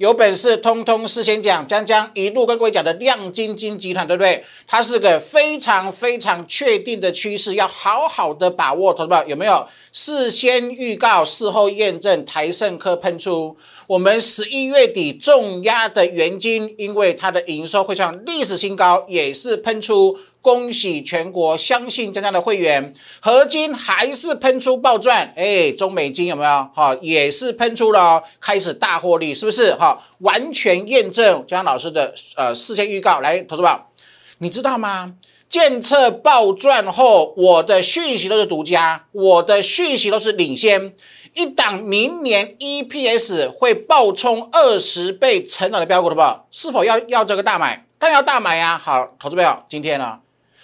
[0.00, 4.42] 有本事通通事先讲，将将一路跟各位讲的亮晶晶集团，对不对？
[4.66, 12.24] 它是个非常非常确定的趋势，要好好的把握，投资者有没有事先预告、事后验证？
[12.24, 13.54] 台盛科喷出，
[13.88, 20.18] 我们十一月底重压的元金，因为它的营收会创历史新高，也是喷出。
[20.42, 26.68] 恭喜全国相信江江的会员，合金还是喷出暴赚，哎，中美金有没有？
[26.74, 29.74] 哈，也是喷出了，开始大获利，是不是？
[29.74, 33.20] 哈，完全验证江江老师的呃事先预告。
[33.20, 33.90] 来，投资宝，
[34.38, 35.12] 你知道吗？
[35.48, 40.94] 监测暴赚后，我的讯息都是独家，我的讯息都是领先。
[41.34, 46.46] 一档明年 EPS 会暴冲二十倍成长的标股，好不好？
[46.50, 47.84] 是否要要这个大买？
[47.98, 48.80] 当然要大买呀！
[48.82, 50.18] 好，投资朋友，今天呢？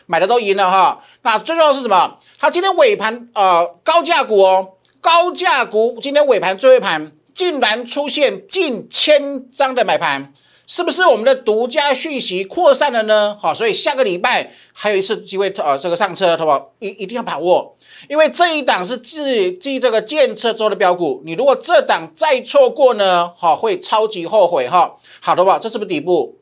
[0.06, 2.16] 买的都赢了哈，那最重要是什么？
[2.38, 10.32] 它今天尾盘呃高价股哦，高价股今天尾盘最后一盘竟然出现近千张的买盘，
[10.66, 13.37] 是不是我们的独家讯息扩散了呢？
[13.40, 16.71] 好，所以下个礼拜还有一次机会呃这个上车，好不好？
[16.79, 17.77] 一一定要把握，
[18.09, 24.95] 因为这一档是继继这个建车之后的标股，你如果这档再错过呢，好会超级后悔哈。
[25.21, 26.38] 好的吧，这是不是底部？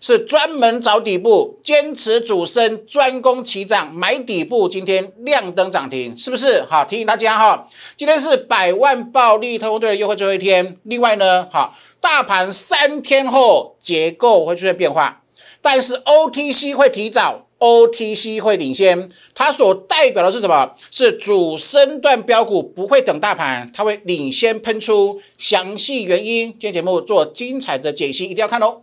[0.00, 4.68] 是专门找底部，坚持主升，专攻起涨，买底部。
[4.68, 6.62] 今天亮灯涨停，是不是？
[6.62, 10.76] 好，提醒大家哈，今天是百万暴利特工队的优惠最后一天。
[10.84, 15.22] 另外呢，好，大盘三天后结构会出现变化，
[15.60, 19.08] 但是 OTC 会提早，OTC 会领先。
[19.34, 20.74] 它所代表的是什么？
[20.90, 25.20] 是主升段标股不会等大盘，它会领先喷出。
[25.36, 28.82] 详细原因，今天节目做精彩的解析，一定要看哦。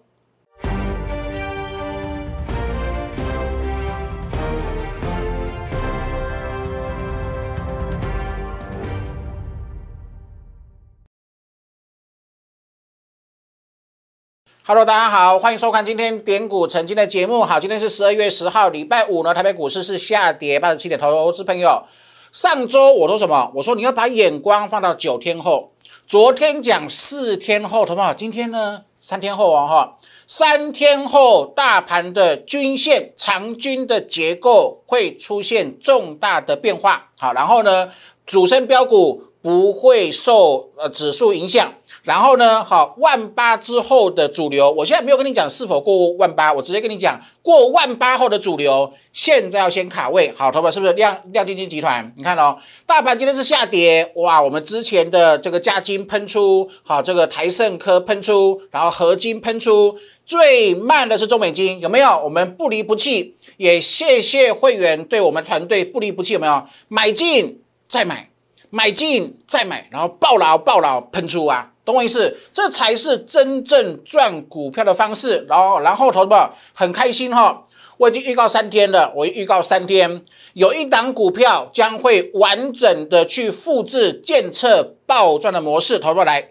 [14.67, 17.43] Hello，大家好，欢迎收看今天点股曾经的节目。
[17.43, 20.99] 好，今天是十二月十号，礼拜五呢，台北股市是下跌八十七点。
[20.99, 21.83] 投资朋友，
[22.31, 23.51] 上周我说什么？
[23.53, 25.69] 我说你要把眼光放到九天后。
[26.07, 37.11] 昨天讲四天后，同学们，今天呢三天后哦，哈，三天后大盘的均线长均的结构会出现重大的变化。
[37.19, 37.91] 好，然后呢，
[38.25, 41.71] 主升标股不会受呃指数影响。
[42.05, 50.31] 然后呢，好，万八之后的主流，我现在没有跟你讲是否过万八，我直接跟你讲，过万八后的主流，现在要先卡位。
[50.37, 52.13] 好，投保是不是亮亮晶晶集团？
[52.15, 52.55] 你看哦，
[52.85, 62.21] 大盘今天是下跌，哇，我们之前的这个价金喷出，好，这个台盛科喷出，然后合金喷出，最慢的是中美金，有没有？
[62.23, 66.63] 我们不离不弃，也谢谢会员对我们团队不离不弃，有没有？
[66.87, 68.29] 买进再买，
[68.69, 71.71] 买进再买，然后爆牢爆牢喷出啊！
[71.85, 72.35] 懂我意思？
[72.51, 75.45] 这才是真正赚股票的方式。
[75.47, 77.63] 然后，然后，投资者很开心哈！
[77.97, 80.21] 我已经预告三天了，我预告三天，
[80.53, 85.99] 有一档股票将会完整的去复制建测暴赚的模式。
[85.99, 86.49] 投资者来，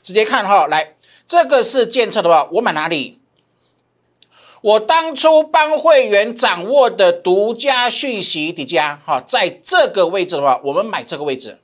[0.00, 0.94] 直接看哈，来，
[1.26, 3.18] 这个是建测的话，我买哪里？
[4.62, 11.58] 我当初帮会员掌握的独家讯息底价哈，在这个位置的话，我们买这个位置。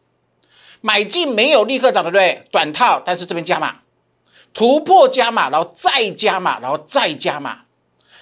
[0.82, 2.44] 买进没有立刻涨，对不对？
[2.50, 3.76] 短套，但是这边加码，
[4.52, 7.60] 突破加码，然后再加码，然后再加码，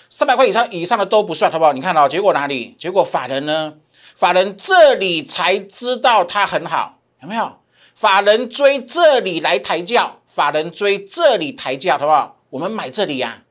[0.09, 1.73] 三百块以上以上的都不算，好不好？
[1.73, 2.77] 你看到结果哪里？
[2.79, 3.75] 结果法人呢？
[4.15, 7.57] 法人这里才知道它很好，有没有？
[7.95, 12.37] 法人追这里来抬轿，法人追这里抬轿，好不好？
[12.51, 13.43] 我们买这里呀，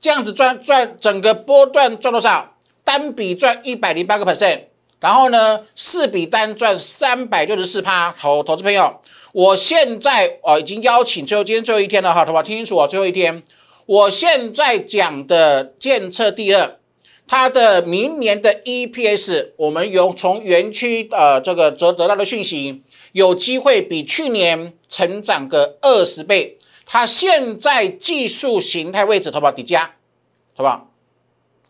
[0.00, 2.54] 这样子赚赚整个波段赚多少？
[2.82, 4.62] 单笔赚一百零八个 percent。
[5.06, 9.00] 然后呢，四笔单赚三百六十四趴，投投资朋友，
[9.32, 12.42] 我现在哦已经邀请最后今天最后一天了哈，好不好？
[12.42, 13.40] 听清楚哦，最后一天，
[13.86, 16.80] 我现在讲的建测第二，
[17.28, 29.52] 它的明年的 EPS，我们有从园区呃这个得得到的讯息，有机会比去年成长个二十倍，它现在技术形态位置，好不好？
[29.52, 29.94] 底价，
[30.56, 30.90] 好不好？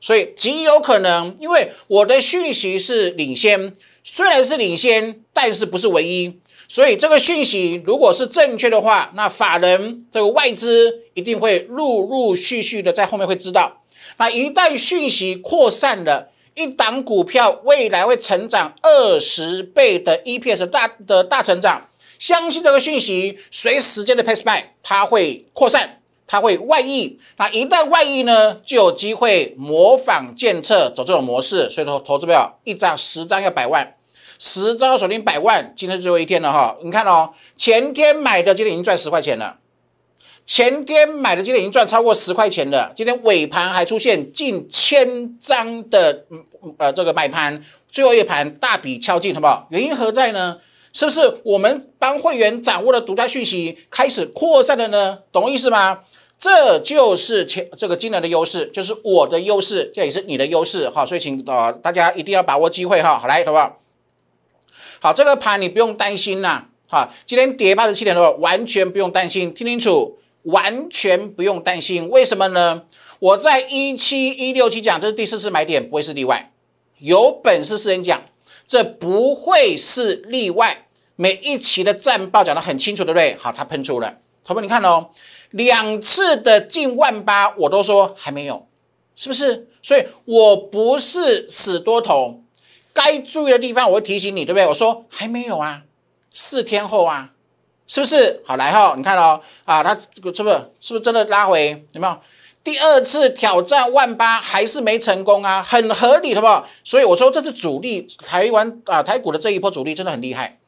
[0.00, 3.72] 所以极有可能，因为我的讯息是领先，
[4.04, 6.38] 虽然是领先，但是不是唯一。
[6.69, 13.82] 所以这个讯息如果是正确的话，那法人这个外资一定会陆陆续续的在后面会知道。
[14.19, 21.88] 那一旦讯息扩散了，一档股票未来会成长二十倍的 EPS 大的大成长，
[22.19, 26.00] 相信这个讯息随时间的 pace by，它会扩散。
[26.26, 31.70] 它会外溢，那一旦外溢呢，就有机会模仿建测走这种模式。
[31.70, 33.94] 所以说，投资票一张十张要百万，
[34.38, 35.73] 十张锁定百万。
[35.76, 39.58] 今天是最后一天了哈，你看哦，前天买的今天已经赚十块钱了，
[40.44, 46.25] 前天买的今天已经赚超过十块钱了，今天尾盘还出现近千张的
[46.78, 49.69] 呃这个买盘，最后一盘大笔敲进，好不好？
[49.70, 50.58] 原因何在呢？
[50.96, 55.19] 是不是我们帮会员掌握了独家讯息开始扩散了呢？
[55.31, 55.98] 懂我意思吗？
[56.38, 61.04] 这就是前这个金人的优势，就是我的优势，这也是你的优势哈。
[61.04, 63.19] 所以请呃大家一定要把握机会哈。
[63.19, 63.78] 好来，好不好？
[64.98, 66.64] 好，这个盘你不用担心呐。
[66.88, 70.19] 好，今天跌八十七点多，完全不用担心，听清楚。
[70.44, 72.84] 完全不用担心，为什么呢？
[73.19, 76.52] 我在一七一六期讲，这是第四次买点，不会是例外。
[76.99, 78.22] 有本事是人讲，
[78.69, 80.85] 这不会是例外。
[81.16, 83.36] 每一期的战报讲得很清楚，对不对？
[83.38, 84.08] 好，它喷出了，
[84.44, 85.10] 朋友们你看哦，
[85.50, 88.66] 两次的近万八，我都说还没有，
[89.16, 89.68] 是不是？
[89.82, 92.42] 所以我不是死多头，
[92.92, 94.66] 该注意的地方我会提醒你，对不对？
[94.66, 95.82] 我说还没有啊，
[96.30, 97.32] 四天后啊。
[97.88, 98.94] 是不是好来哈？
[98.96, 101.70] 你看哦，啊，它这个是不是是不是真的拉回？
[101.92, 102.18] 有没有
[102.64, 105.62] 第二次挑战万八还是没成功啊？
[105.62, 106.66] 很合理，好不好？
[106.82, 110.58] 所以我说这是主力台湾啊台股的这一波主力真的很厉害，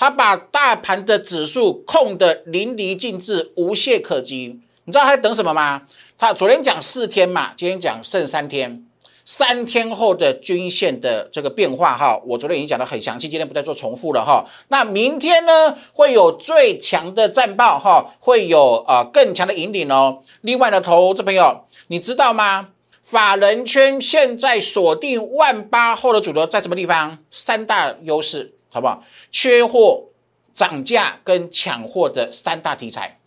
[0.00, 4.58] 他把大盘的指数控得淋漓尽致，无懈可击。
[4.84, 5.82] 你知道他在等什么吗？
[6.16, 8.82] 他昨天讲四天嘛，今天讲剩三天。
[9.26, 14.46] 三天后的均线的这个变化哈，我昨天已经讲得很详细，今天不再做重复了哈。
[14.68, 20.22] 那明天呢会有最强的战报哈，会有呃更强的引领哦。
[20.40, 22.70] 另外呢，投资朋友，你知道吗？
[23.02, 27.18] 法人圈现在锁定万八后的主流在什么地方？
[27.30, 29.02] 三大优势好不好？
[29.30, 30.04] 缺货、
[30.52, 33.18] 涨价跟抢货的三大题材。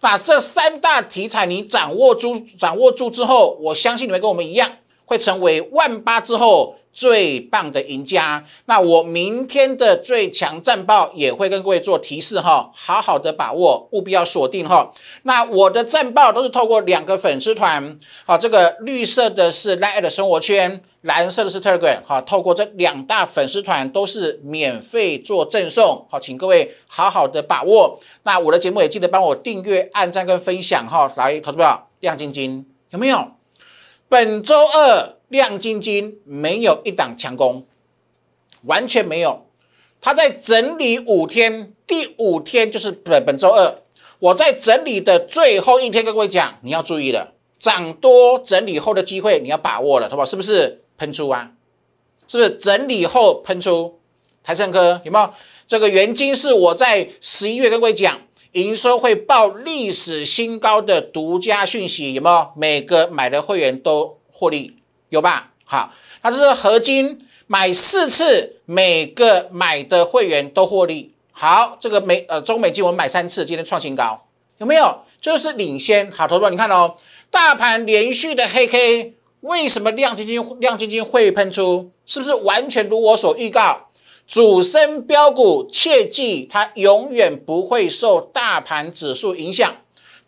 [0.00, 4.72] 那这三大题材你掌握住，掌握住之后，我相信你会跟我们一样。
[5.04, 8.42] 会成为万八之后最棒的赢家。
[8.64, 14.90] 那我明天的最强战报也会跟各位做提示哈，好好的把握，务必要锁定哈。
[15.24, 27.98] 那我的战报都是透过两个粉丝团，好，这个绿色的是 Line 的生活圈，蓝色的是 Telegram，好，透过这两大粉丝团都是免费做赠送，好，请各位好好的把握。
[28.22, 31.12] 那我的节目也记得帮我订阅、按赞跟分享哈。
[31.16, 33.32] 来，投资票亮晶晶有没有？
[34.08, 37.66] 本周二亮晶晶没有一档强攻，
[38.64, 39.46] 完全没有。
[40.00, 43.74] 他在整理五天，第五天就是本本周二。
[44.20, 50.26] 我在整理的最后一天跟各位讲，你要注意了，涨多整理后的机会你要把握了，好不好？
[50.26, 51.50] 是不是喷出啊？
[52.26, 53.98] 是不是整理后喷出？
[54.42, 55.30] 台盛科有没有？
[55.66, 58.20] 这个原金是我在十一月跟各位讲。
[58.52, 62.50] 营收会报历史新高的独家讯息有没有？
[62.54, 64.76] 每个买的会员都获利
[65.08, 65.52] 有吧？
[65.64, 65.90] 好，
[66.20, 71.14] 它是合金买四次，每个买的会员都获利。
[71.30, 74.26] 好，这个美呃中美金我们买三次，今天创新高，
[74.58, 74.98] 有没有？
[75.18, 76.12] 就是领先。
[76.12, 76.94] 好，投资你看哦，
[77.30, 81.90] 大盘连续的黑 K，为什么亮晶晶亮晶晶会喷出？
[82.06, 83.88] 是不是完全如我所预告？
[84.26, 89.76] 主升标股，切记它永远不会受大盘指数影响。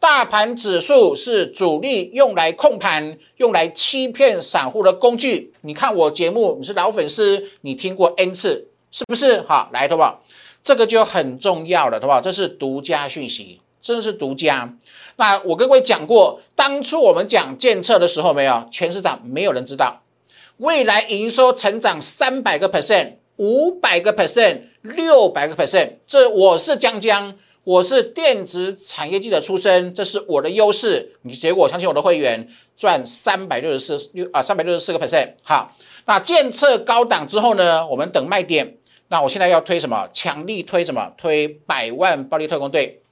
[0.01, 5.55] 大盘指数是主力用来控盘、用来欺骗散户的工具。
[5.63, 9.41] 你看我节目，你是老粉丝，你听过 N 次，是不是？
[9.43, 10.23] 好，来，好不好？
[10.63, 12.21] 这个就很重要了，好不好？
[12.21, 14.75] 这是独家讯息，真的是独家。
[15.17, 20.01] 那我跟各位讲过，当初我们讲建测的时候，没有全市场没有人知道，
[20.57, 23.17] 未来营收成长三百个 percent。
[23.37, 31.17] 五百个 percent，六百个 percent，这我是江江，我是电子产业记者出身，这是我的优势。
[31.23, 35.33] 你结果相信我的会员赚三百六十四六啊，三百六十四个 percent。
[35.43, 35.75] 好，
[36.07, 38.77] 那建测高档之后呢，我们等卖点。
[39.09, 40.09] 那我现在要推什么？
[40.13, 41.13] 强力推什么？
[41.19, 43.03] 推百万暴力特工队，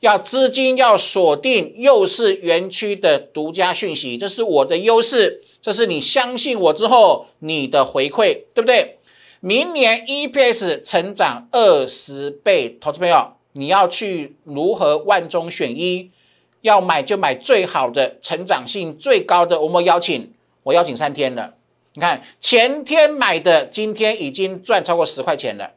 [0.00, 8.96] 要资金要锁定，又是园区的独家讯息，这是我的优势，这是你相信我之后你的回馈，对不对？
[9.40, 16.10] 明年 EPS 成长二十倍，投资朋友，你要去如何万中选一？
[16.62, 19.60] 要买就买最好的，成长性最高的。
[19.62, 20.30] 我们邀请，
[20.62, 21.54] 我邀请三天了。
[21.94, 25.70] 你看前天买的，今天已经赚超过十块钱了。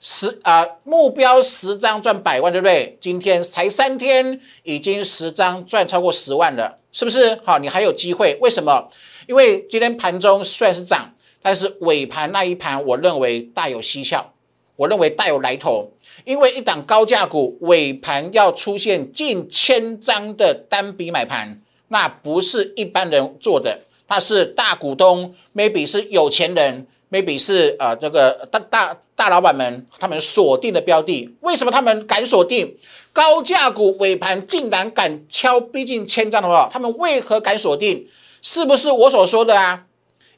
[0.00, 2.96] 十啊，目标十张赚百万，对不对？
[3.00, 7.38] 今天才三天，已经十张赚超过十万了，是不是？
[7.44, 8.36] 好，你还有机会。
[8.40, 8.88] 为什么？
[9.26, 11.14] 因为今天盘中虽然是涨。
[11.40, 14.32] 但是尾盘那一盘，我认为大有蹊跷，
[14.74, 15.92] 我认为大有来头，
[16.24, 31.34] 因为一档高价股尾盘要出现近千张的单笔买盘，那不是一般人做的，那是大股东，maybe 是有钱人，maybe 是呃这个大大大老板们他们锁定的标的。
[31.40, 32.76] 为什么他们敢锁定？
[33.12, 38.06] 高价股尾盘竟然敢敲逼近千张的话，他们为何敢锁定？
[38.40, 39.84] 是不是我所说的啊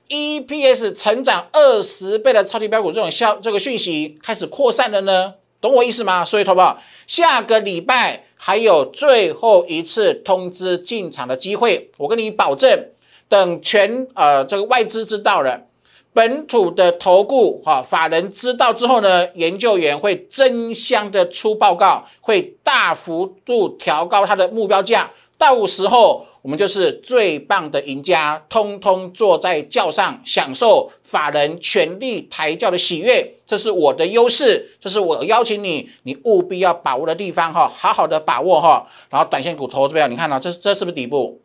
[0.09, 5.35] ？EPS 成长二十倍的超级标股这种消这个讯息开始扩散了呢？
[5.61, 6.25] 懂我意思吗？
[6.25, 6.81] 所以，好不好？
[7.07, 12.87] 下个礼拜还有最后一次通知进场的机会，我跟你保证，
[13.29, 15.67] 等全呃这个外资知道了。
[16.13, 25.11] 本土的投顾哈法人知道之后呢，研究员会争相的出报告，会大幅度调高它的目标价。
[25.39, 33.33] 到时候我们就是最棒的赢家，通通坐在轿上，享受法人全力抬轿的喜悦。
[33.47, 38.87] 这是我的优势，这是我邀请你，你务必要把握的地方哈，好好的把握哈。
[39.09, 40.11] 然后短线股投资样？
[40.11, 41.41] 你看到这这是不是底部？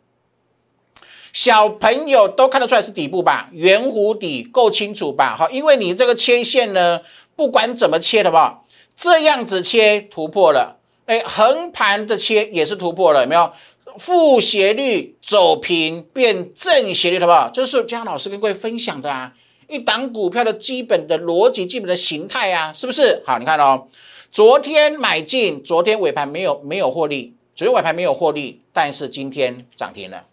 [1.35, 3.49] 小朋友都看得出来是底部吧？
[3.51, 5.35] 圆弧底够清楚吧？
[5.35, 7.01] 好，因为你这个切线呢，
[7.35, 8.61] 不管怎么切的吧，
[8.95, 10.77] 这样子切突破了，
[11.07, 13.51] 哎，横盘的切也是突破了，有没有？
[13.97, 17.49] 负斜率走平变正斜率，好不好？
[17.53, 19.33] 这是江老师跟各位分享的啊，
[19.67, 23.21] 一档股票的基本的逻辑、基本的形态啊，是不是？
[23.25, 23.87] 好，你看哦，
[24.31, 30.23] 昨天买进，昨天尾盘没有没有获利，昨天尾盘没有获利，但是今天涨停了。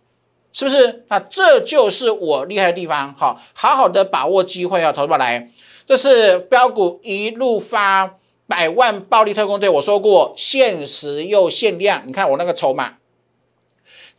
[0.53, 1.05] 是不是？
[1.09, 3.15] 那这就是我厉害的地方。
[3.15, 5.51] 好，好好的把握机会啊，投资宝来。
[5.85, 12.03] 这是标股一路发百万暴力特工队，我说过限时又限量。
[12.07, 12.99] 你看我那个筹码，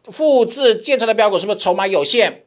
[0.05, 2.43] 复制建成的标股是不是筹码有限，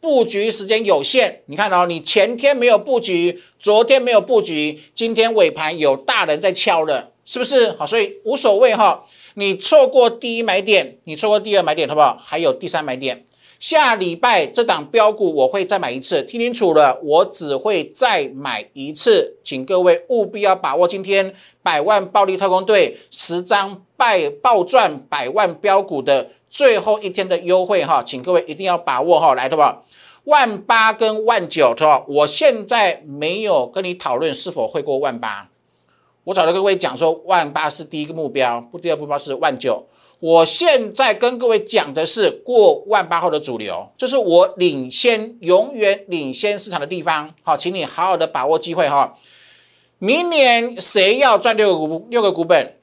[0.00, 1.42] 布局时间有限？
[1.46, 7.72] 你看哦，你前天没有布局，昨天没有布局，今天尾盘有大人在敲了，是不是？
[7.72, 9.04] 好，所以无所谓哈。
[9.34, 12.16] 你错过第一买点，你错过第二买点，好不好？
[12.22, 13.24] 还有第三买点。
[13.60, 29.82] 下礼拜这档标股我会再买一次，听清楚了，我只会再买一次，请各位务必要把握今天百万暴利特工队十张败暴赚百万标股的最后一天的优惠哈，请各位一定要把握哈，来，对吧？
[30.24, 32.02] 万八跟万九，对吧？
[32.08, 35.50] 我现在没有跟你讨论是否会过万八，
[36.24, 39.86] 我早就跟各位讲说，万八是第一个目标，不，第二个目标是万九。
[40.20, 47.34] 我现在跟各位讲的是过万八后的主流，就是我领先，永远领先市场的地方。
[47.42, 49.14] 好，请你好好的把握机会哈。
[49.98, 52.74] 明年谁要赚六个股六个股本？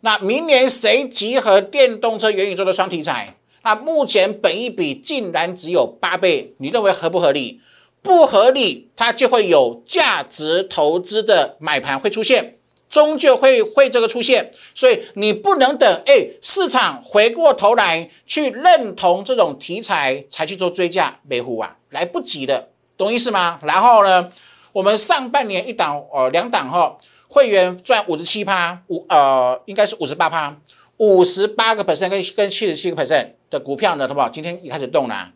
[0.00, 3.36] 那明年谁集合电动车、元宇宙的双题材？
[3.62, 7.60] 那目前本一比竟然只有八倍，你认为合不合理？
[8.02, 12.56] 不合理，它就会有价值投资的买盘会出现。
[12.94, 23.58] 终究会会这个出现，所以你不能等，哎，市场回过头来去认同这种题材才去做追加，维护啊，来不及的，懂意思吗？
[23.64, 24.30] 然后呢，
[24.72, 26.96] 我们上半年一档呃两档哈，
[27.26, 30.56] 会员赚五十七趴，五呃应该是五十八趴，
[30.98, 34.28] 五十八个 percent 跟跟七十七个 percent 的股票呢，好不好？
[34.28, 35.32] 今天也开始动啦，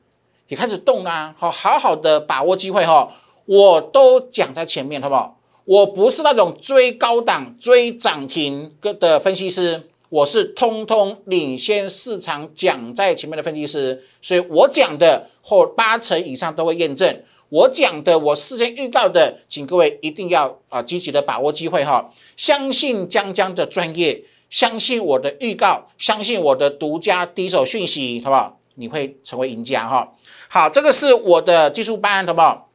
[0.47, 3.13] 也开始动啦，好好好的把握机会哈，
[3.47, 5.38] 我都讲在前面，好不好？
[5.69, 17.23] 我不是那种追高档、追涨停的分析师，我是通通领先市场讲在前面的分析师，所以我讲的或八成以上都会验证。
[17.51, 28.59] 我讲的，我事先预告的，请各位一定要啊积极的把握机会哈，相信江江的专业，相信我的预告，相信我的独家第一手讯息，好不好？
[28.77, 30.15] 你会成为赢家哈。
[30.49, 32.71] 好，这个是我的技术班，好不好？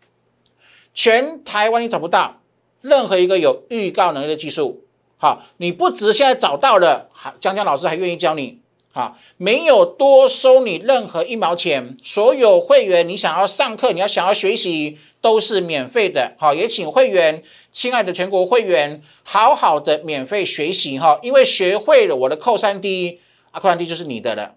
[0.94, 2.40] 全台湾你找不到。
[2.84, 4.84] 任何一个有预告能力的技术，
[5.16, 8.60] 好，你不只现在找到了，还，江江老师还愿意教你，
[8.92, 23.22] 好，没有多收你任何一毛钱，所有会员你想要上课，你要想要学习都是免费的，好，也请会员，亲爱的全国会员，好好的免费学习哈，因为学会了我的扣三 D，
[23.52, 24.56] 啊，扣三 D 就是你的了，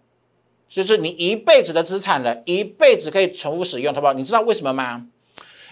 [0.68, 4.12] 就是你一辈子的资产了，一辈子可以重复使用，好不好？
[4.14, 5.06] 你知道为什么吗？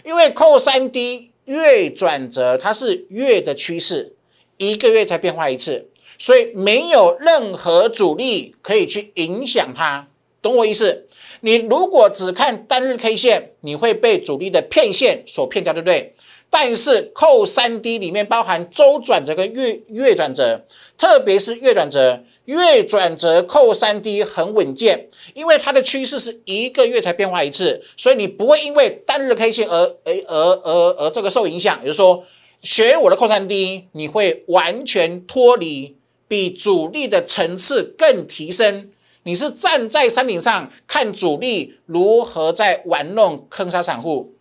[0.05, 1.33] 因为扣三 D。
[1.47, 4.15] 月转折，它是月的趋势，
[4.57, 10.09] 一个月才变化一次，所以没有任何阻力可以去影响它，
[10.41, 11.07] 懂我意思？
[11.41, 16.15] 你如果只看单日 K 线，你会被主力的骗线所骗掉，对不对？
[16.49, 20.65] 但是扣三 D 里面包含周转折跟月月转折，
[20.97, 22.25] 特别是月转折。
[22.47, 31.79] 月转折扣三 D 很稳健，因为它的趋势是一个月才变化一次，所以你不会因为单日 K 线而而而而而这个受影响。
[31.81, 32.25] 也就是说，
[32.63, 35.97] 学我的扣三 D，你会完全脱离，
[36.29, 38.91] 比主力的层次更提升。
[39.23, 44.35] 你是站在山顶上看主力如何在玩弄坑杀散户，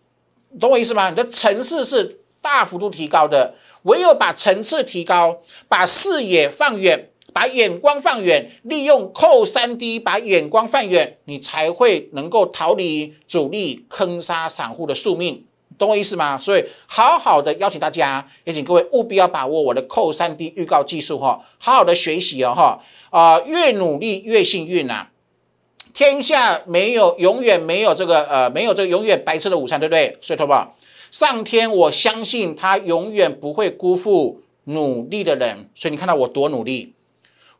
[0.60, 1.08] 懂我意思吗？
[1.08, 7.08] 你的层次是大幅度提高的，唯有把层次提高，把视野放远。
[7.34, 15.44] 把眼光放远，利用扣三 D 把眼光放远，你才会能够逃离主力坑杀散户的宿命，
[15.76, 16.38] 懂我意思吗？
[16.38, 25.08] 所以好好的邀请大家，也请各位务必要把握我的扣三 D 预告技术哈，好好的学习哦哈啊，越努力越幸运呐。
[25.92, 30.16] 天下没有永远没有这个呃没有这个永远白吃的午餐，对不对？
[30.20, 30.76] 所以，投保
[31.10, 35.68] 上天，我相信他永远不会辜负努力的人。
[35.74, 36.94] 所以你看到我多努力，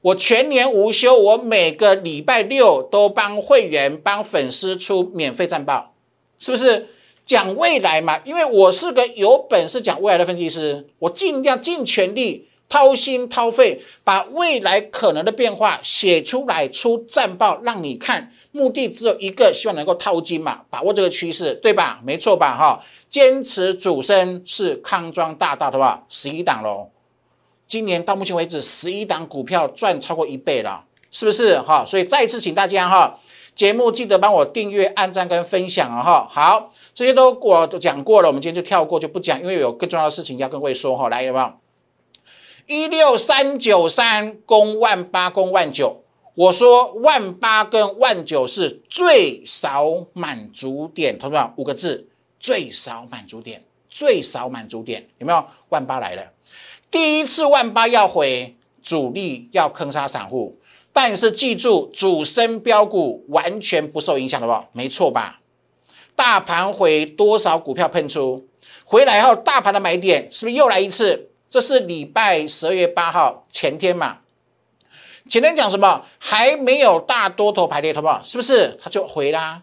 [0.05, 5.95] 我全年无休，我每个礼拜六都帮会员、帮粉丝出免费战报，
[6.39, 6.89] 是不是
[7.25, 8.21] 讲未来嘛？
[8.25, 12.49] 因为我是个有本事讲未来的分析师，我尽量尽全力。
[12.67, 22.01] 掏心掏肺把未来可能的变化写出来，出战报让你看，目的只有一个，希望能够套金嘛，把握这个趋势，对吧？
[22.03, 22.57] 没错吧？
[22.57, 26.89] 哈，坚持主升是康庄大道的话，十一档喽。
[27.67, 31.59] 今年到目前为止，十一档股票赚超过一倍了，是不是？
[31.61, 33.19] 哈，所以再一次请大家哈，
[33.55, 36.03] 节目记得帮我订阅、按赞跟分享啊！
[36.03, 41.09] 哈，好，这些都我都讲过了，我们今天就跳过就不讲，因为有更重要的事情要跟各位说哈。
[41.09, 41.53] 来，有没有？
[42.67, 46.03] 一六三九三攻万八攻万九，
[46.35, 52.09] 我说万八跟万九是最少满足点，同学们五个字，
[52.41, 55.45] 最少满足点，最少满足点有没有？
[55.69, 56.23] 万八来了，
[56.95, 60.61] 第一次万八要回，主力要坑杀散户，
[60.93, 64.69] 但是记住主升标股完全不受影响，好不好？
[64.71, 65.41] 没错吧？
[66.15, 68.47] 大盘回多少股票喷出，
[68.85, 71.31] 回来后大盘的买点是不是又来一次？
[71.51, 74.19] 这是礼拜十二月八号前天嘛？
[75.29, 76.05] 前天讲什么？
[76.21, 78.23] 还没有大多头排列，好不好？
[78.23, 78.79] 是不是？
[78.81, 79.63] 它就回啦？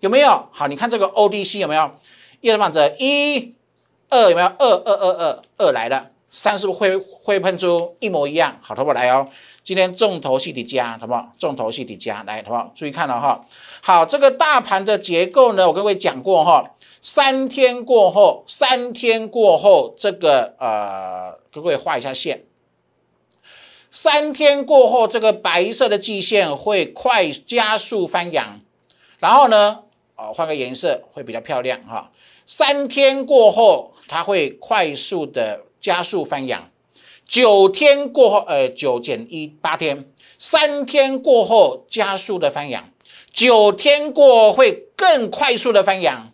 [0.00, 0.48] 有没有？
[0.50, 1.88] 好，你看这个 O D C 有没有？
[2.40, 3.54] 叶子放着一、
[4.10, 4.48] 二有没有？
[4.58, 8.58] 二二二二二来了，三是会会喷出一模一样？
[8.60, 9.28] 好，头不来哦。
[9.62, 11.32] 今天重头戏的加，好不好？
[11.38, 12.72] 重头戏的加来，好不好？
[12.74, 13.46] 注意看了哈。
[13.80, 16.74] 好，这个大盘的结构呢，我跟各位讲过哈。
[17.00, 22.42] 三天过后，三天过后，这个呃，各位画一下线。
[23.92, 28.60] 三天过后，这个白色的季线会快加速翻阳，
[29.20, 29.84] 然后呢，
[30.16, 32.10] 哦，换个颜色会比较漂亮哈。
[32.44, 36.70] 三天过后，它会快速的加速翻阳。
[37.28, 42.88] 九天过后，呃，九减一八天，三天过后加速的翻阳，
[43.30, 46.32] 九天过会更快速的翻阳。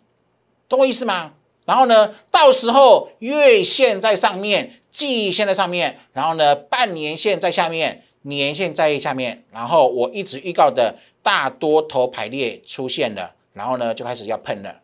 [0.69, 1.33] 懂我意思吗？
[1.65, 14.77] 然后呢，到时候月线在上面，季线在上面，然后呢，半年线在下面，年线在下面，然后我一直预告的大多头排列出现了，然后呢，就开始要喷了。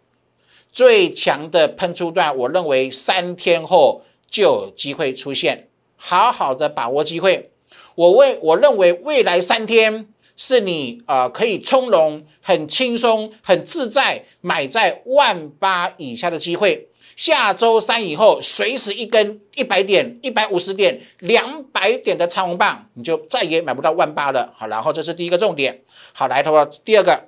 [0.73, 7.51] 最强的喷出段，我认为三天后就有机会出现，好好的把握机会。
[7.95, 10.07] 我为我认为未来三天。
[10.39, 16.87] 是你啊，可以从容、很轻松、很自在买在万八以下的机会。
[17.15, 24.53] 下周三以后，随时一根一百点、一百五十点、两百点的长红棒，你就再也买不到万八了。
[24.55, 25.81] 好，然后这是第一个重点。
[26.13, 27.19] 好，来，头发第二个，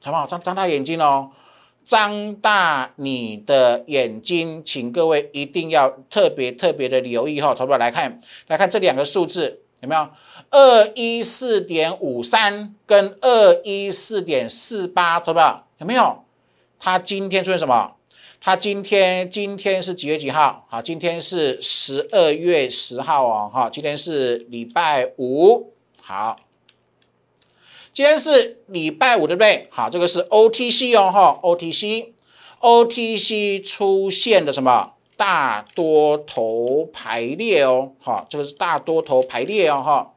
[0.00, 0.26] 好不好？
[0.26, 1.30] 张张大眼睛哦，
[1.90, 7.52] 张大你的眼睛，请各位一定要特别特别的留意哈。
[7.52, 9.62] 投票来看，来看这两个数字。
[9.80, 10.08] 有没有
[10.50, 16.22] 二一四点五三跟二一四点四八，投票有没有？
[16.78, 17.96] 它今天出现什么？
[18.40, 20.64] 它今天今天是几月几号？
[20.68, 25.72] 好，今天是十二月十号哦，哈，今天是礼拜五。
[26.00, 26.38] 好，
[27.92, 29.66] 今天是礼拜五，对不对？
[29.70, 34.92] 好，这个是 OTC 哦，哈，OTC，OTC 出现的什么？
[35.16, 40.14] 大多头排列哦，哈，这个是大多头排列哦，哈，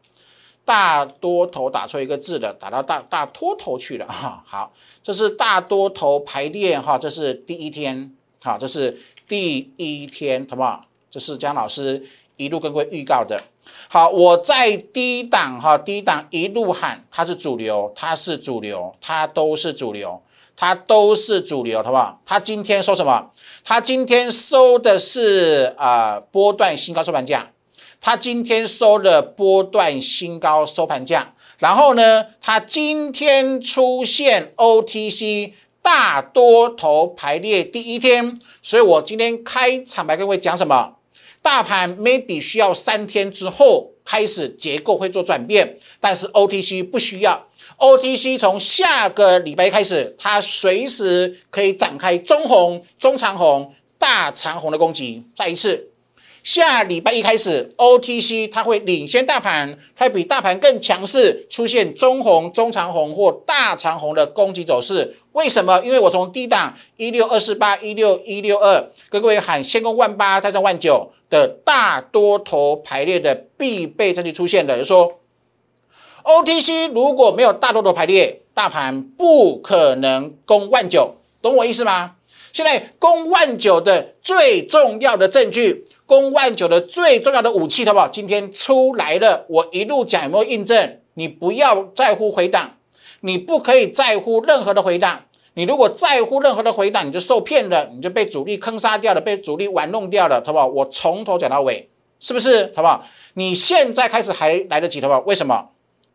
[0.64, 10.86] 大多头打错一个字的，打到大大多头去了，哈，好，这是大多头排列哈，这是第一天，好，这是第一天，好不好？
[11.12, 12.02] 这是姜老师
[12.38, 13.44] 一路跟各位预告的，
[13.88, 20.22] 好，我在低档哈，低档一路喊它是主流，它是主流，它都是主流。
[20.56, 22.22] 它都是主流，好不好？
[22.24, 23.32] 它今天收什么？
[23.66, 27.50] 它今天收的是啊波段新高收盘价。
[28.00, 31.34] 它今天收了波段新高收盘价。
[31.58, 40.98] 然后呢，它今天出现 OTC 大多头排列第一天，所以我今天开场白跟各位讲什么？
[41.44, 47.48] 大盘 maybe 需要三天之后开始结构会做转变，但是 OTC 不需要。
[47.78, 55.26] OTC 从下个礼拜开始，它随时可以展开中红、中长红、大长红的攻击。
[55.36, 55.90] 再一次，
[56.44, 65.16] 下礼拜一开始，OTC 它会领先大盘，它比大盘更强势，出现中红、中长红或大长红的攻击走势。
[65.32, 65.82] 为什么？
[65.86, 75.22] 因为我从低档一六二四八、一六一六二，跟各位喊先攻万八，再上万九的大多头排列的必备证据出现的，就说
[76.24, 82.16] OTC 如果没有大多头排列，大盘不可能攻万九，懂我意思吗？
[82.52, 88.08] 现在攻万九的最重要的证据，攻万九的最重要的武器，好不好？
[88.08, 91.00] 今天出来了，我一路讲有没有印证？
[91.16, 92.78] 你不要在乎回档，
[93.22, 95.24] 你不可以在乎任何的回档。
[95.54, 100.68] 你如果在乎任何的回档，你就受骗了，你就被主力坑杀掉了，被主力玩弄掉了，好不好？
[100.68, 101.90] 我从头讲到尾，
[102.20, 102.72] 是不是？
[102.76, 103.04] 好不好？
[103.36, 105.20] 你现在开始还来得及，好不好？
[105.22, 105.70] 为什么？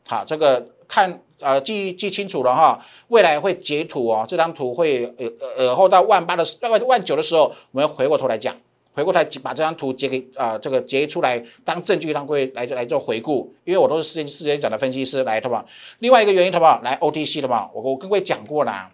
[0.07, 1.23] 好，这个看。
[1.41, 8.57] 呃，记记清楚了哈，未来会截图哦，这张图会呃呃后到万八的万万九的时候，我们回过头来讲，
[8.99, 15.65] 回过头来把这张图截给啊这个截出来当证据，让各位来来做回顾，因为我都是事先事先讲的分析师来，好不好？
[16.01, 16.81] 另外一个原因，好不好？
[16.83, 18.91] 来 OTC 的嘛，我我跟各位讲过啦，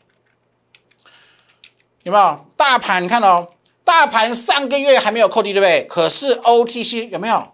[2.02, 2.38] 有没有？
[2.54, 3.48] 大盘你看哦，
[3.82, 5.86] 大盘上个月还没有扣低，对不对？
[5.88, 7.48] 可是 OTC 有没有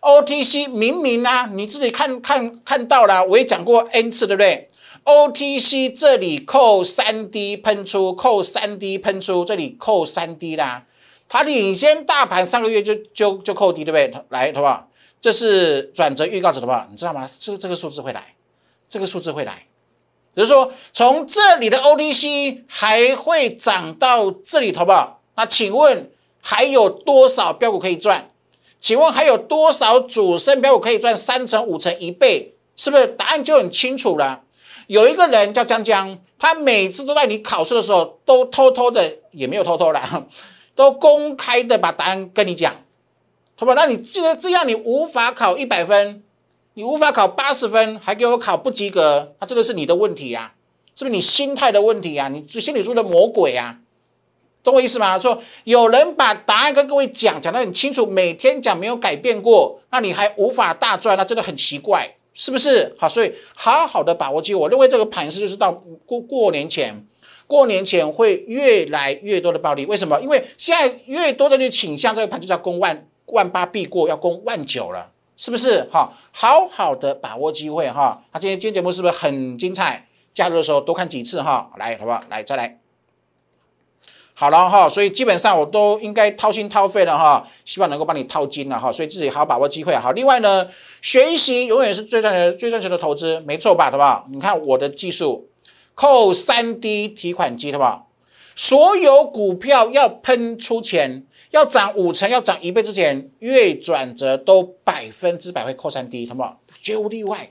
[0.00, 4.68] ？OTC 明明啊，你自己看看看到了，我也讲过 N 次，对不对
[5.04, 10.84] ？OTC 这里扣三 D 喷出，扣三 D 喷出，这里扣三 D 啦，
[11.28, 14.24] 它领先大盘上个月就就就扣低，对不对？
[14.28, 14.88] 来，好不好？
[15.20, 16.86] 这是转折预告值，好不好？
[16.90, 17.28] 你知道吗？
[17.38, 18.34] 这这个数字会来，
[18.88, 19.66] 这个数字会来，
[20.34, 25.20] 比如说从这里的 O D C 还会涨到这里，好不好？
[25.34, 26.10] 那请问
[26.40, 28.30] 还有多少标股可以赚？
[28.78, 32.54] 请问还有多少主升标股可以赚三成、五成、一倍？
[32.76, 34.42] 是不是答案就很清楚了？
[34.86, 40.00] 有一个人叫江江，他每次都在你考试的时候都偷偷的，也没有偷偷的，
[40.76, 42.84] 都公开的把答案跟你讲，
[43.56, 43.72] 好吧？
[43.74, 46.22] 那你既然这样，你无法考一百分，
[46.74, 50.52] 你无法考八十分，还给我考不及格，那这个是你的问题呀？
[50.94, 52.28] 是不是你心态的问题呀？
[52.28, 53.80] 你心里住的魔鬼呀？
[54.62, 55.18] 懂我意思吗？
[55.18, 62.94] 说有人把答案跟各位讲，讲得很清楚，每天讲没有改变过，那你还无法大赚，那真的很奇怪，是不是？
[62.98, 64.60] 好，所以好好的把握机会。
[64.60, 65.72] 我认为这个盘势就是到
[66.04, 67.06] 过过年前，
[67.46, 69.86] 过年前会越来越多的暴利。
[69.86, 70.20] 为什么？
[70.20, 75.82] 因为现在越多的去倾向这个盘就叫攻万万八必过，要攻万九了，是不是？
[75.90, 78.22] 哈，好好的把握机会哈。
[78.32, 80.06] 那今天今天节目是不是很精彩？
[80.34, 81.70] 加入的时候多看几次哈。
[81.78, 82.22] 来，好不好？
[82.28, 82.78] 来，再来。
[84.38, 90.12] 好了哈，所以基本上我都应该掏心掏肺的哈，希望能够帮你掏金了哈，所以自己好好把握机会好。
[90.12, 90.68] 另外呢，
[91.00, 93.90] 学习永远是最赚钱、最赚钱的投资，没错吧？
[93.90, 94.26] 好不好？
[94.30, 95.48] 你看我的技术，
[95.96, 98.10] 扣三 D 提款机，好不好？
[98.54, 106.60] 所有股票要喷出钱，要涨五成，要涨一倍之前，月转折都百分之百会扣三 D，好不好？
[106.82, 107.50] 绝无例外。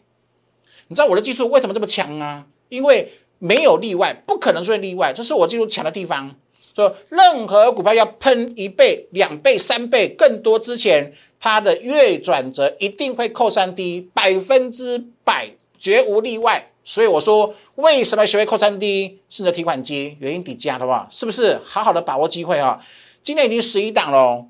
[0.87, 2.45] 你知道我的技术为什么这么强啊？
[2.69, 6.35] 因为没有例外，不可能出现例外，这是我技术强的地方。
[6.75, 16.71] 说任何股票要喷一倍、两倍、三倍更多之前，它的月转折一定会扣三 D，百分之百绝无例外。
[16.87, 19.19] 所以我说，为什么学会扣三 D？
[19.27, 22.79] 是你的提款机原因底价的话，是不是好好的把握机会啊？
[23.23, 24.45] 今天已经十一档了，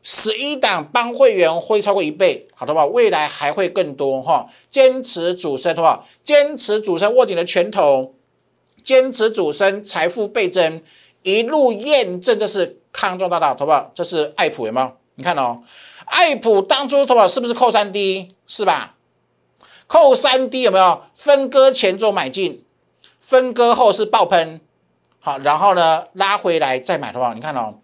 [0.00, 2.86] 十一档帮会员会超过一倍，好的吧？
[2.86, 4.46] 未来还会更多哈。
[4.70, 8.14] 坚持主升的话，坚持主升握紧的拳头，
[8.84, 10.80] 坚持主升财富倍增。
[11.24, 13.90] 一路验证，这是康庄大道，好不好？
[13.92, 14.92] 这是爱普有没有？
[15.16, 15.60] 你看哦，
[16.04, 17.26] 爱普当初好不好？
[17.26, 18.94] 是不是扣三 D 是吧？
[19.90, 21.02] 扣三 D 有没有？
[21.12, 22.64] 分割前做买进，
[23.18, 24.60] 分割后是爆喷，
[25.18, 27.34] 好，然后呢拉回来再买，的话？
[27.34, 27.80] 你看哦，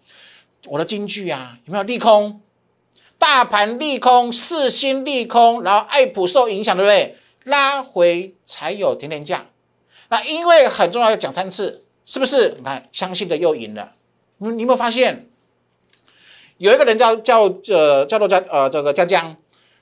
[0.67, 2.39] 我的金句啊，有没有利空？
[3.17, 7.17] 大盘利空，四星利空，然后爱普受影响，对不对？
[7.43, 9.47] 拉回才有甜甜价。
[10.07, 11.83] 那因为很重要，要讲三次。
[12.05, 12.53] 是不是？
[12.57, 13.91] 你看，相信的又赢了。
[14.37, 15.27] 你你有没有发现，
[16.57, 19.35] 有一个人叫叫呃叫做江呃这个江江，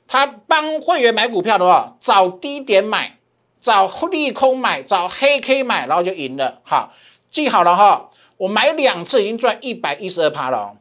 [0.07, 3.17] 他帮会员买股票的话，找低点买，
[3.59, 6.61] 找利空买，找黑 K 买，然后就赢了。
[6.63, 6.93] 好，
[7.31, 10.77] 记好了哈，我买两次已经赚一百一十二趴了，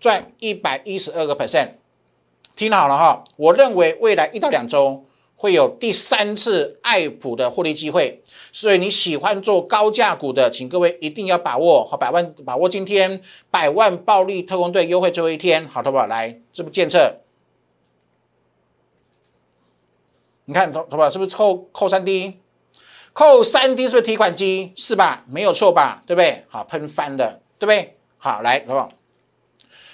[0.00, 1.70] 赚一百一十二个 percent。
[2.56, 5.04] 听好了哈，我认为未来一到两周。
[5.36, 16.06] 会有第三次爱普的获利机会，所以你喜欢做高价股的，请各位一定要把握好百万，把握今天百万暴利特工队优惠最后一天，好，好不好？
[16.06, 17.16] 来，这不建测，
[20.46, 21.08] 你看，好不好？
[21.08, 22.40] 是不是扣扣三 D？
[23.12, 24.72] 扣三 D 是不是提款机？
[24.76, 25.24] 是吧？
[25.26, 26.02] 没有错吧？
[26.06, 26.44] 对不对？
[26.48, 27.96] 好，喷翻了，对不对？
[28.18, 28.90] 好，来，好不好？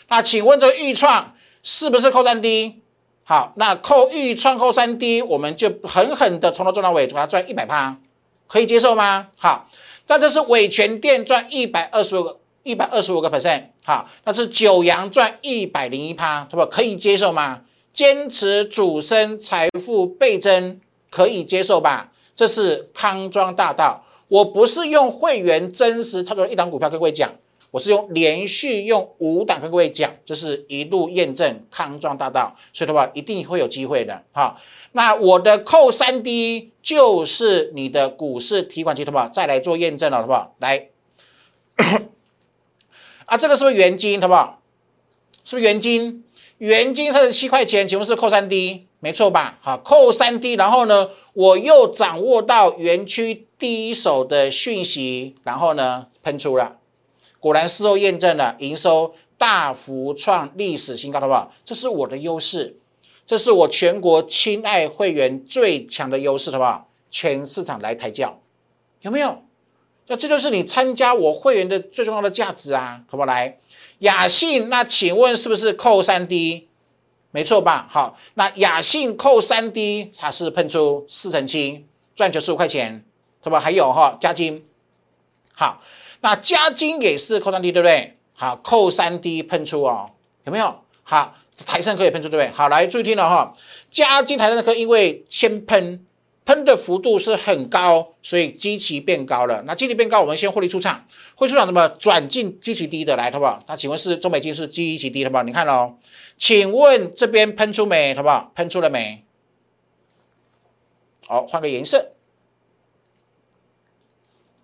[0.09, 2.83] 那请问这个预创是不是扣三 D？
[3.23, 7.97] 好，那扣预创扣三 D，我们就狠狠的从头赚到尾，给它赚一百趴，
[8.49, 9.29] 可以接受吗？
[9.39, 9.69] 好，
[10.09, 17.61] 那这是伟全店赚一百二十五个一百二十五个 percent，好，那是九阳赚一百零一趴，是不可以接受吗？
[17.93, 22.13] 坚持主升财富倍增，可以接受吧？
[22.35, 24.05] 这是康庄大道。
[24.29, 27.35] 我不是用会员真实操作一档股票跟各位讲，
[27.73, 34.57] 我是用连续用五档跟各位讲，就是一路验证康庄大道，所以的话一定会有机会的哈。
[34.93, 39.29] 那我的扣三 D 就是你的股市提款机，好不好？
[39.29, 40.55] 再来做验证了，好不好？
[40.61, 40.89] 来，
[43.27, 44.63] 啊，这个是不是原金，好不好？
[45.43, 46.23] 是不是原金？
[46.61, 48.87] 原金三十七块钱，请问是扣三 D？
[49.01, 49.59] 没错吧？
[49.63, 53.47] 好，扣三 D，然后呢，我又掌握到园区。
[53.61, 56.79] 第一手的讯息，然后呢喷出了，
[57.39, 61.53] 果然事后验证了，营收大幅创历史新高，好不好？
[61.63, 62.79] 这是我的优势，
[63.27, 66.89] 这是我全国亲爱会员最强的优势，好不好？
[67.11, 68.41] 全市场来抬轿，
[69.03, 69.43] 有没有？
[70.07, 73.27] 那这就是你参加我会员的最重要的价值啊，好不好？
[73.27, 73.59] 来，
[74.01, 76.69] 雅信，那请问是不是扣三 D？
[77.31, 77.87] 没错吧？
[77.89, 83.07] 好，那雅信扣三 D，它是喷出四成七，赚九十五块钱。
[83.43, 83.59] 对吧？
[83.59, 84.67] 还有哈，加金，
[85.55, 85.81] 好，
[86.21, 88.19] 那加金也是扣三 D，对不对？
[88.37, 90.11] 好，扣三 D 喷出哦，
[90.45, 90.83] 有没有？
[91.03, 91.35] 好，
[91.65, 92.55] 台盛科也喷出，对不对？
[92.55, 93.55] 好，来注意听了哈，
[93.91, 96.05] 加金台盛科因为先喷，
[96.51, 99.63] 喷的幅度是很高，所以基期变高了。
[99.69, 101.89] 那基期变高，我们先获利出场，会出场什么？
[101.91, 103.63] 转进基期低的来，好不好？
[103.69, 105.45] 那请问是中美金是基期低，好不好？
[105.45, 105.95] 你看喽，
[106.37, 108.13] 请问这边喷出没？
[108.17, 108.51] 好不好？
[108.57, 109.23] 喷出了没？
[111.29, 112.11] 好，换个颜色。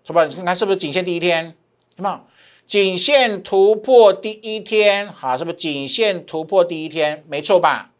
[0.05, 0.25] 是吧？
[0.25, 1.55] 你看是不是仅限第一天？
[1.95, 2.19] 有没有
[2.65, 5.07] 颈线突破第一天？
[5.07, 7.23] 好，是不是仅限突破第一天？
[7.29, 7.93] 没错吧？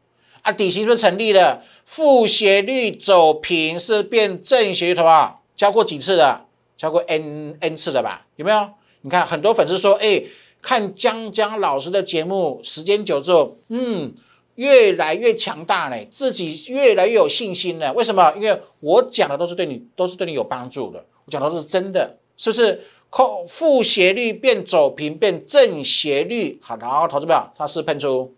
[0.48, 1.62] 啊，底型是不是成立了？
[1.84, 5.44] 负斜率走平是变正斜率，好不好？
[5.58, 6.46] 教过几次的？
[6.78, 8.26] 教过 n n 次的吧？
[8.38, 8.70] 有没有？
[9.02, 10.24] 你看很多粉丝说，哎，
[10.62, 14.14] 看江江老师的节目，时间久之后，嗯，
[14.56, 17.92] 越来越强大嘞，自己越来越有信心了。
[17.92, 18.34] 为什么？
[18.38, 21.04] 因为我讲的都是对你，都是对你有帮助的。
[21.26, 22.82] 我讲的是真的，是不是？
[23.10, 28.34] 扣负斜率变走平变正斜率，好，然后投资表它是喷出，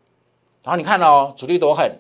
[0.64, 2.00] 然后你看哦，主力多狠，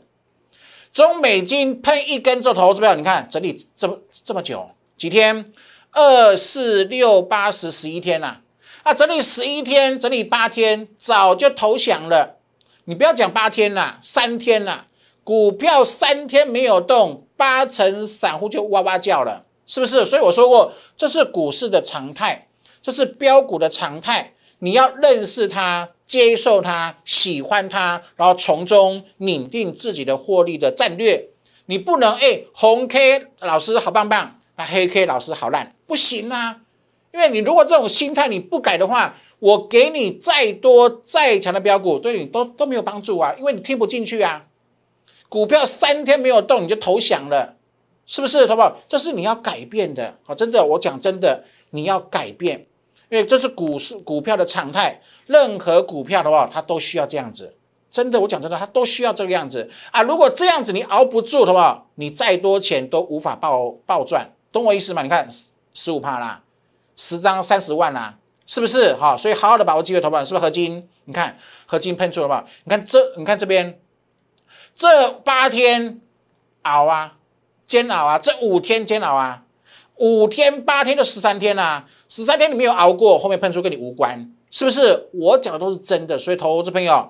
[0.91, 5.51] 中美金喷一根之后，投资票你看整理这么这么久，几天？
[5.91, 8.37] 二四六八十十一天呐，
[8.83, 12.37] 啊，整理十一天，整理八天，早就投降了。
[12.85, 14.85] 你不要讲八天啦，三天啦，
[15.23, 19.45] 股票三天没有动，八成散户就哇哇叫了。
[19.65, 20.03] 是不是？
[20.03, 22.47] 所以我说过，这是股市的常态，
[22.81, 24.33] 这是标股的常态。
[24.57, 31.29] 你要认识它，接受它，喜欢它，然后从中拟定自己的获利的战略。
[31.67, 36.61] 你不能哎，红 K 老师好棒棒，那黑 K 老师好烂，不行啊！
[37.13, 44.47] 因为你如果这种心态你不改的话，我给你再多再强的标股，对你都都没有帮助啊，因为你听不进去啊。
[45.29, 47.55] 股票三天没有动，你就投降了。
[48.07, 48.79] 是不是，好不好？
[48.87, 52.65] 这是你要改变的，好，真的，我讲真的，你要改变，
[53.09, 57.55] 因为这是股市股票的常态，任何股票的话，它都需要这样子。
[57.87, 60.01] 真的，我讲真的，它都需要这个样子啊。
[60.01, 61.85] 如果这样子你熬不住，的话？
[61.95, 65.03] 你再多钱都无法暴暴赚，懂我意思吗？
[65.03, 65.29] 你看
[65.73, 66.41] 十五趴啦，
[66.95, 68.95] 十张三十万啦，是不是？
[68.95, 70.89] 好，所以好好的把握机会，投保是不是合金？
[71.05, 72.45] 你看合金喷出了吧？
[72.63, 73.79] 你看这，你看这边
[74.75, 76.01] 这八天
[76.63, 77.15] 熬啊。
[77.69, 79.43] 煎熬啊，这五天煎熬啊，
[79.97, 85.09] 五天八天就十三天啦，十三天你没有熬过，后面喷出跟你无关，是不是？
[85.13, 87.09] 我讲的都是真的，所以投资朋友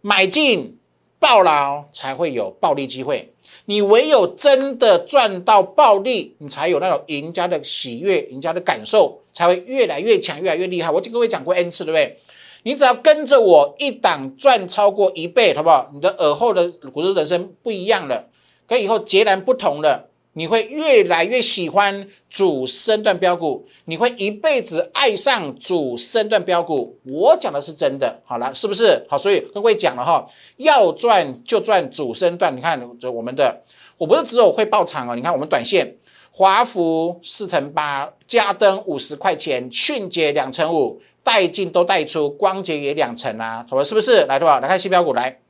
[0.00, 0.78] 买进
[1.18, 3.32] 暴牢才会有暴利机会，
[3.66, 10.90] 你唯有真的赚到暴利，你才有那种赢家的喜悦，赢家的感受才会越来越强，越来越厉害。
[10.90, 12.18] 我跟各位讲过 n 次，对不对？
[12.62, 15.90] 你只要跟着我一档赚超过一倍，好不好？
[15.94, 18.26] 你的耳后的股市人生不一样了。
[18.66, 26.96] 跟以后截然不同了，你会越来越喜欢主升段标股，你会一辈子爱上主升段标股。
[27.04, 29.04] 我讲的是真的，好了，是不是？
[29.08, 30.24] 好，所以跟各位讲了哈，
[30.58, 32.56] 要赚就赚主升段。
[32.56, 33.62] 你看，这我们的，
[33.98, 35.16] 我不是只有会爆场哦。
[35.16, 35.96] 你看我们短线，
[36.30, 43.82] 华孚四成八，嘉登五十块钱，迅捷两成五，带进都带出，光捷也两成啊，好吧？
[43.82, 44.24] 是不是？
[44.26, 44.60] 来，对吧？
[44.60, 45.40] 来看新标股来。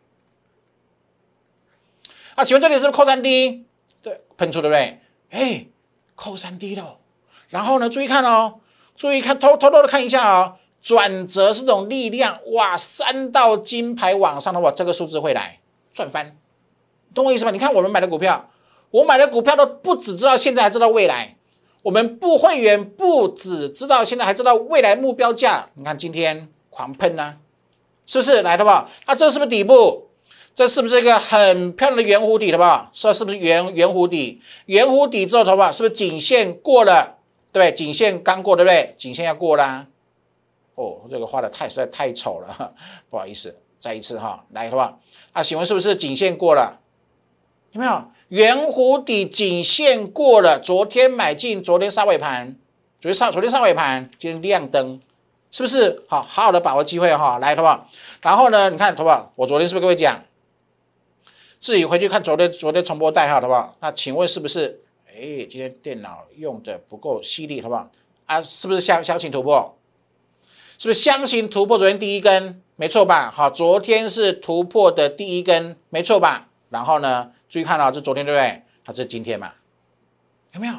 [2.35, 3.67] 啊请问这里是不是扣三 D？
[4.03, 5.01] 对，喷出对不对？
[5.31, 5.67] 哎，
[6.15, 6.99] 扣三 D 了。
[7.49, 8.61] 然后呢，注意看哦，
[8.97, 10.57] 注意看，偷偷偷的看一下哦。
[10.83, 15.61] 转折是这种力量，哇，三道金牌往上的话，这个数字会来
[15.93, 16.37] 赚翻，
[17.13, 17.51] 懂我意思吧？
[17.51, 18.49] 你看我们买的股票，
[18.91, 21.37] 我买的股票都不只知道现在，还知道未来。
[21.83, 25.69] 我们不会员不只知道现在，还知道未来目标价。
[25.75, 27.37] 你看今天狂喷呢，
[28.07, 28.89] 是不是来的吧？
[29.07, 30.10] 那这是不是底部？
[30.61, 32.91] 这是不是一个很漂亮的圆弧底的吧？
[32.93, 34.43] 是是不是圆圆弧底？
[34.67, 37.17] 圆弧底之后，头发是不是颈线过了？
[37.51, 38.95] 对，颈线刚过，对不对？
[38.95, 39.87] 颈线要过啦。
[40.75, 42.75] 哦，这个画的太实在太丑了，
[43.09, 44.99] 不好意思，再一次哈，来的话，
[45.33, 46.79] 啊，请问是不是颈线过了？
[47.73, 48.05] 有没有？
[48.29, 52.55] 圆弧底颈线过了，昨天买进，昨天杀尾盘，
[53.01, 55.01] 昨天上昨天上尾盘，今天亮灯，
[55.51, 56.05] 是不是？
[56.07, 57.89] 好好好的把握机会哈，来，好不好？
[58.21, 59.33] 然后呢，你看，好不好？
[59.37, 60.23] 我昨天是不是跟各位讲？
[61.61, 63.77] 自己回去看昨天昨天重播代号，好不好？
[63.81, 64.81] 那请问是不是？
[65.07, 67.91] 哎，今天电脑用的不够犀利，好不好？
[68.25, 69.77] 啊，是不是箱箱型突破？
[70.79, 71.77] 是不是箱型突破？
[71.77, 73.31] 昨天第一根，没错吧？
[73.31, 76.49] 好，昨天是突破的第一根，没错吧？
[76.71, 78.63] 然后呢，注意看到这昨天对不对？
[78.83, 79.53] 它是今天嘛？
[80.53, 80.73] 有没有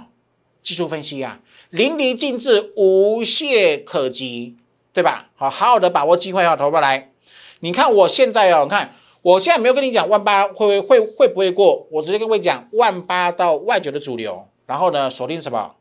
[0.63, 1.41] 技术分析啊？
[1.69, 4.57] 淋漓尽致，无懈可击，
[4.93, 5.29] 对吧？
[5.35, 7.11] 好好好的把握机会啊，投过来。
[7.59, 8.95] 你看我现在哦，你看。
[9.21, 15.75] 我现在没有跟你讲万八会会会不会过，我直接跟各位讲万八到万九的主流，然后呢锁定什么？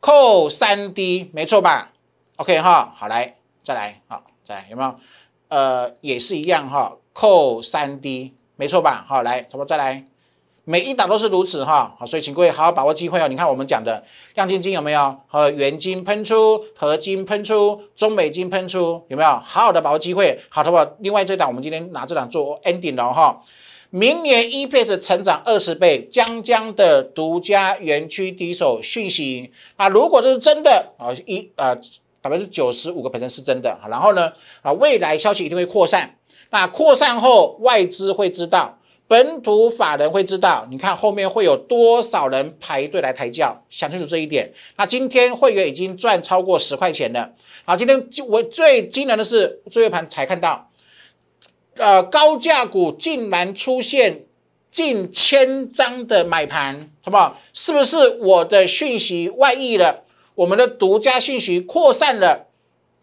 [0.00, 1.92] 扣三 D，没错吧
[2.36, 4.96] ？OK 哈，好来再来，好再来有没有？
[5.48, 9.04] 呃，也是一样哈，扣三 D，没错吧？
[9.06, 10.04] 好来，怎么再来？
[10.64, 13.26] 每一档都是如此哈，好，所以请各位好好把握机会哦。
[13.26, 14.00] 你看我们讲的
[14.36, 15.16] 亮晶晶有没有？
[15.26, 19.28] 和元金喷出，合金喷出，中美金喷出，有没有？
[19.42, 20.92] 好好的把握机会，好，好不？
[21.00, 23.42] 另外这档我们今天拿这档做 ending 了哈。
[23.90, 31.76] 明年 EPS 成长二十倍，将将的独家园区第一手讯息啊，如果这是真的啊，一啊
[32.20, 34.30] 百分之九十五个百分是真的，然后呢
[34.62, 36.16] 啊，未来消息一定会扩散，
[36.50, 38.78] 那扩散后外资会知道。
[39.12, 44.50] 本土法人会知道，你看后面会有多少人排队来抬轿，想清楚这一点。
[44.78, 47.30] 那今天会员已经赚超过十块钱了。
[47.66, 50.70] 好，今天就我最惊人的是最后盘才看到，
[51.76, 54.24] 呃，高价股竟然出现
[54.70, 57.38] 近千张的买盘，好不好？
[57.52, 60.04] 是不是我的讯息外溢了？
[60.36, 62.46] 我们的独家讯息扩散了，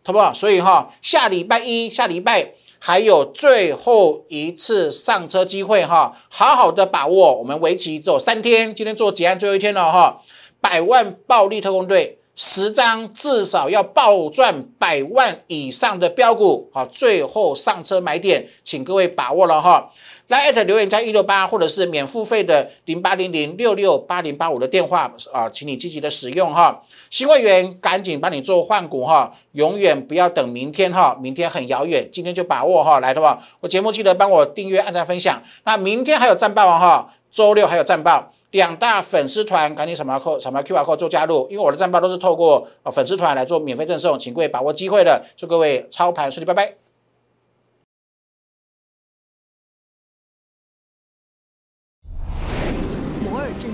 [0.03, 0.33] 好不好？
[0.33, 2.55] 所以哈，下礼拜一下礼拜。
[2.79, 7.37] 还有最后一次上车机会哈，好好的把握。
[7.37, 10.21] 我们为期只有三天，今天做结案最后一天了哈。
[10.61, 19.91] 百万暴利特工队十张至少要暴赚百万以上的标股，好，最后上车买点，请各位把握了哈。
[20.29, 26.83] 来艾特留言加一六八，或者是免付费的零八零零六六八零八五的电话啊，请你积极的使用哈。
[27.09, 35.41] 新会员赶紧帮你做换股哈，永远不要等明天哈，明天很遥远，今天就把握哈，来的话，我节目记得帮我订阅、按赞、分享。
[35.63, 46.88] 那明天还有战报哈，周六还有战报，两大粉丝团赶紧扫描扣、扫描 Q R code 做加入，因为我的战报都是透过粉丝团来做免费赠送，请各位把握机会的，祝各位操盘顺利，拜拜。